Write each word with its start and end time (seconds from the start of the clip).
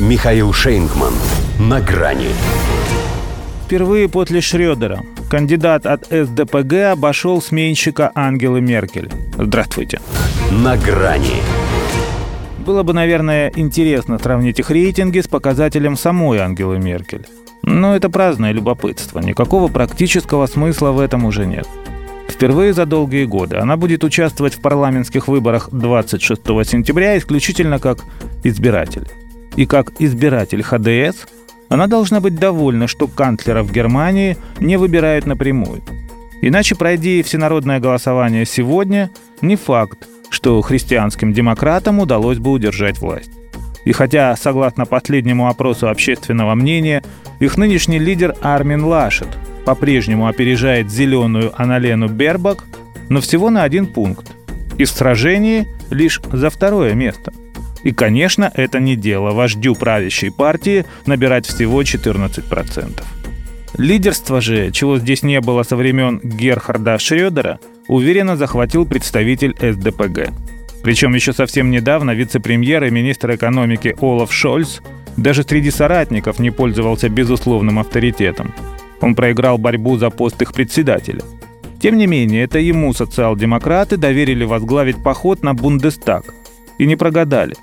Михаил 0.00 0.52
Шейнгман. 0.52 1.14
На 1.60 1.80
грани. 1.80 2.30
Впервые 3.64 4.08
после 4.08 4.40
Шредера 4.40 5.02
кандидат 5.30 5.86
от 5.86 6.06
СДПГ 6.06 6.90
обошел 6.92 7.40
сменщика 7.40 8.10
Ангелы 8.16 8.60
Меркель. 8.60 9.08
Здравствуйте. 9.38 10.00
На 10.50 10.76
грани. 10.76 11.36
Было 12.66 12.82
бы, 12.82 12.92
наверное, 12.92 13.52
интересно 13.54 14.18
сравнить 14.18 14.58
их 14.58 14.68
рейтинги 14.70 15.20
с 15.20 15.28
показателем 15.28 15.96
самой 15.96 16.40
Ангелы 16.40 16.80
Меркель. 16.80 17.26
Но 17.62 17.94
это 17.94 18.10
праздное 18.10 18.50
любопытство. 18.50 19.20
Никакого 19.20 19.68
практического 19.68 20.48
смысла 20.48 20.90
в 20.90 20.98
этом 20.98 21.24
уже 21.24 21.46
нет. 21.46 21.68
Впервые 22.28 22.72
за 22.72 22.84
долгие 22.84 23.26
годы 23.26 23.58
она 23.58 23.76
будет 23.76 24.02
участвовать 24.02 24.54
в 24.54 24.60
парламентских 24.60 25.28
выборах 25.28 25.68
26 25.70 26.40
сентября 26.64 27.16
исключительно 27.16 27.78
как 27.78 28.00
избиратель. 28.42 29.06
И 29.56 29.66
как 29.66 29.92
избиратель 30.00 30.62
ХДС 30.62 31.26
она 31.68 31.86
должна 31.86 32.20
быть 32.20 32.36
довольна, 32.36 32.86
что 32.86 33.08
канцлера 33.08 33.62
в 33.62 33.72
Германии 33.72 34.36
не 34.60 34.76
выбирают 34.76 35.26
напрямую. 35.26 35.82
Иначе, 36.42 36.74
пройди 36.74 37.22
всенародное 37.22 37.80
голосование 37.80 38.44
сегодня, 38.44 39.10
не 39.40 39.56
факт, 39.56 40.06
что 40.28 40.60
христианским 40.60 41.32
демократам 41.32 42.00
удалось 42.00 42.38
бы 42.38 42.50
удержать 42.50 42.98
власть. 42.98 43.30
И 43.84 43.92
хотя, 43.92 44.36
согласно 44.36 44.86
последнему 44.86 45.48
опросу 45.48 45.88
общественного 45.88 46.54
мнения, 46.54 47.02
их 47.40 47.56
нынешний 47.56 47.98
лидер 47.98 48.34
Армин 48.40 48.84
Лашет 48.84 49.28
по-прежнему 49.64 50.26
опережает 50.26 50.90
зеленую 50.90 51.52
Аналену 51.60 52.08
Бербак, 52.08 52.64
но 53.08 53.20
всего 53.20 53.50
на 53.50 53.62
один 53.62 53.86
пункт. 53.86 54.32
И 54.78 54.84
в 54.84 54.90
сражении 54.90 55.66
лишь 55.90 56.20
за 56.32 56.50
второе 56.50 56.94
место. 56.94 57.32
И, 57.84 57.92
конечно, 57.92 58.50
это 58.54 58.80
не 58.80 58.96
дело 58.96 59.32
вождю 59.32 59.74
правящей 59.74 60.30
партии 60.30 60.84
набирать 61.06 61.46
всего 61.46 61.82
14%. 61.82 63.04
Лидерство 63.76 64.40
же, 64.40 64.70
чего 64.70 64.98
здесь 64.98 65.22
не 65.22 65.40
было 65.40 65.62
со 65.62 65.76
времен 65.76 66.20
Герхарда 66.22 66.98
Шредера, 66.98 67.60
уверенно 67.86 68.36
захватил 68.36 68.86
представитель 68.86 69.54
СДПГ. 69.60 70.30
Причем 70.82 71.14
еще 71.14 71.32
совсем 71.32 71.70
недавно 71.70 72.12
вице-премьер 72.12 72.84
и 72.84 72.90
министр 72.90 73.34
экономики 73.34 73.96
Олаф 74.00 74.32
Шольц 74.32 74.80
даже 75.16 75.42
среди 75.42 75.70
соратников 75.70 76.38
не 76.38 76.50
пользовался 76.50 77.08
безусловным 77.08 77.78
авторитетом. 77.78 78.54
Он 79.00 79.14
проиграл 79.14 79.58
борьбу 79.58 79.96
за 79.96 80.10
пост 80.10 80.40
их 80.40 80.52
председателя. 80.52 81.22
Тем 81.80 81.98
не 81.98 82.06
менее, 82.06 82.44
это 82.44 82.58
ему 82.58 82.92
социал-демократы 82.94 83.96
доверили 83.96 84.44
возглавить 84.44 85.02
поход 85.02 85.42
на 85.42 85.52
Бундестаг. 85.52 86.24
И 86.78 86.86
не 86.86 86.96
прогадали. 86.96 87.54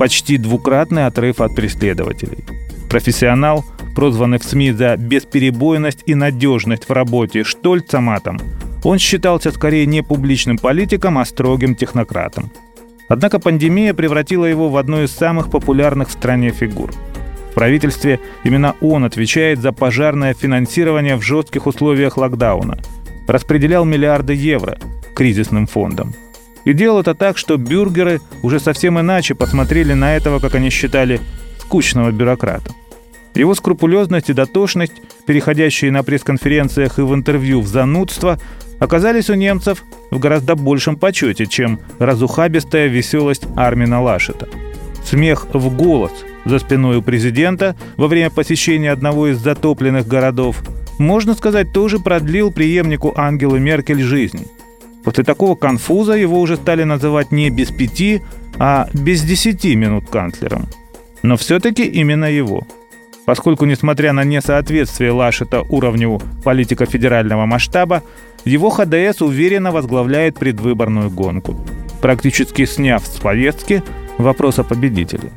Почти 0.00 0.38
двукратный 0.38 1.04
отрыв 1.04 1.42
от 1.42 1.54
преследователей. 1.54 2.42
Профессионал, 2.88 3.66
прозванный 3.94 4.38
в 4.38 4.44
СМИ 4.44 4.72
за 4.72 4.96
бесперебойность 4.96 6.04
и 6.06 6.14
надежность 6.14 6.88
в 6.88 6.90
работе 6.90 7.44
Штольцаматом, 7.44 8.40
он 8.82 8.98
считался 8.98 9.50
скорее 9.50 9.84
не 9.84 10.02
публичным 10.02 10.56
политиком, 10.56 11.18
а 11.18 11.26
строгим 11.26 11.74
технократом. 11.74 12.50
Однако 13.08 13.38
пандемия 13.38 13.92
превратила 13.92 14.46
его 14.46 14.70
в 14.70 14.78
одну 14.78 15.02
из 15.02 15.10
самых 15.10 15.50
популярных 15.50 16.08
в 16.08 16.12
стране 16.12 16.50
фигур. 16.50 16.90
В 17.50 17.54
правительстве 17.54 18.20
именно 18.42 18.76
он 18.80 19.04
отвечает 19.04 19.58
за 19.58 19.72
пожарное 19.72 20.32
финансирование 20.32 21.16
в 21.16 21.20
жестких 21.20 21.66
условиях 21.66 22.16
локдауна. 22.16 22.78
Распределял 23.28 23.84
миллиарды 23.84 24.32
евро 24.32 24.78
кризисным 25.14 25.66
фондам. 25.66 26.14
И 26.70 26.72
делал 26.72 27.00
это 27.00 27.16
так, 27.16 27.36
что 27.36 27.56
бюргеры 27.56 28.20
уже 28.42 28.60
совсем 28.60 29.00
иначе 29.00 29.34
посмотрели 29.34 29.92
на 29.92 30.14
этого, 30.14 30.38
как 30.38 30.54
они 30.54 30.70
считали, 30.70 31.20
скучного 31.58 32.12
бюрократа. 32.12 32.70
Его 33.34 33.56
скрупулезность 33.56 34.30
и 34.30 34.34
дотошность, 34.34 34.92
переходящие 35.26 35.90
на 35.90 36.04
пресс-конференциях 36.04 37.00
и 37.00 37.02
в 37.02 37.12
интервью 37.12 37.60
в 37.60 37.66
занудство, 37.66 38.38
оказались 38.78 39.30
у 39.30 39.34
немцев 39.34 39.82
в 40.12 40.20
гораздо 40.20 40.54
большем 40.54 40.94
почете, 40.94 41.46
чем 41.46 41.80
разухабистая 41.98 42.86
веселость 42.86 43.48
Армина 43.56 44.00
Лашета. 44.00 44.48
Смех 45.04 45.48
в 45.52 45.74
голос 45.74 46.12
за 46.44 46.60
спиной 46.60 46.98
у 46.98 47.02
президента 47.02 47.74
во 47.96 48.06
время 48.06 48.30
посещения 48.30 48.92
одного 48.92 49.26
из 49.26 49.38
затопленных 49.38 50.06
городов, 50.06 50.62
можно 51.00 51.34
сказать, 51.34 51.72
тоже 51.72 51.98
продлил 51.98 52.52
преемнику 52.52 53.12
Ангелы 53.16 53.58
Меркель 53.58 54.02
жизнь. 54.02 54.46
После 55.04 55.24
такого 55.24 55.54
конфуза 55.54 56.12
его 56.12 56.40
уже 56.40 56.56
стали 56.56 56.84
называть 56.84 57.32
не 57.32 57.50
без 57.50 57.70
пяти, 57.70 58.22
а 58.58 58.88
без 58.92 59.22
десяти 59.22 59.74
минут 59.76 60.08
канцлером. 60.10 60.66
Но 61.22 61.36
все-таки 61.36 61.84
именно 61.84 62.26
его– 62.26 62.66
поскольку, 63.30 63.64
несмотря 63.64 64.12
на 64.12 64.24
несоответствие 64.24 65.12
Лашета 65.12 65.62
уровню 65.62 66.20
политика 66.42 66.84
федерального 66.84 67.46
масштаба, 67.46 68.02
его 68.44 68.70
ХДС 68.70 69.22
уверенно 69.22 69.70
возглавляет 69.70 70.36
предвыборную 70.36 71.10
гонку, 71.10 71.56
практически 72.00 72.64
сняв 72.64 73.06
с 73.06 73.20
повестки 73.20 73.84
вопрос 74.18 74.58
о 74.58 74.64
победителе. 74.64 75.30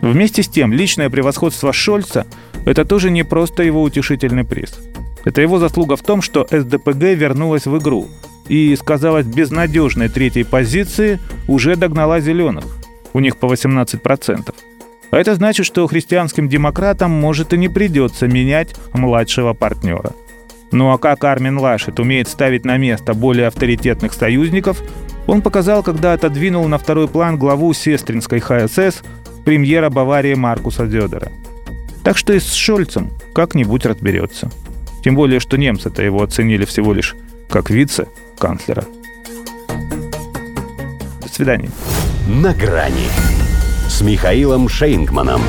Вместе 0.00 0.42
с 0.42 0.48
тем, 0.48 0.72
личное 0.72 1.10
превосходство 1.10 1.72
Шольца– 1.72 2.26
это 2.64 2.84
тоже 2.84 3.08
не 3.08 3.22
просто 3.22 3.62
его 3.62 3.82
утешительный 3.82 4.42
приз. 4.42 4.76
Это 5.24 5.40
его 5.40 5.60
заслуга 5.60 5.94
в 5.94 6.02
том, 6.02 6.22
что 6.22 6.44
СДПГ 6.50 7.14
вернулась 7.14 7.66
в 7.66 7.78
игру 7.78 8.08
и, 8.48 8.74
сказалось, 8.76 9.26
безнадежной 9.26 10.08
третьей 10.08 10.44
позиции 10.44 11.18
уже 11.46 11.76
догнала 11.76 12.20
зеленых. 12.20 12.64
У 13.12 13.20
них 13.20 13.36
по 13.36 13.46
18%. 13.46 14.54
А 15.10 15.16
это 15.16 15.34
значит, 15.34 15.64
что 15.66 15.86
христианским 15.86 16.48
демократам 16.48 17.10
может 17.10 17.52
и 17.52 17.58
не 17.58 17.68
придется 17.68 18.26
менять 18.26 18.74
младшего 18.92 19.54
партнера. 19.54 20.12
Ну 20.70 20.90
а 20.90 20.98
как 20.98 21.24
Армин 21.24 21.58
Лашет 21.58 21.98
умеет 21.98 22.28
ставить 22.28 22.64
на 22.64 22.76
место 22.76 23.14
более 23.14 23.46
авторитетных 23.46 24.12
союзников, 24.12 24.82
он 25.26 25.40
показал, 25.40 25.82
когда 25.82 26.12
отодвинул 26.12 26.66
на 26.68 26.78
второй 26.78 27.08
план 27.08 27.38
главу 27.38 27.72
сестринской 27.72 28.40
ХСС 28.40 29.02
премьера 29.44 29.88
Баварии 29.88 30.34
Маркуса 30.34 30.86
Дёдера. 30.86 31.30
Так 32.04 32.18
что 32.18 32.34
и 32.34 32.38
с 32.38 32.52
Шольцем 32.52 33.10
как-нибудь 33.34 33.86
разберется. 33.86 34.50
Тем 35.02 35.14
более, 35.14 35.40
что 35.40 35.56
немцы-то 35.56 36.02
его 36.02 36.22
оценили 36.22 36.64
всего 36.64 36.92
лишь 36.92 37.14
как 37.48 37.70
вице-канцлера. 38.38 38.84
До 41.20 41.28
свидания. 41.28 41.70
На 42.28 42.54
грани 42.54 43.08
с 43.88 44.00
Михаилом 44.00 44.68
Шейнгманом. 44.68 45.42